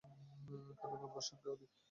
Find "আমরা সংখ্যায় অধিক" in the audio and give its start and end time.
1.07-1.69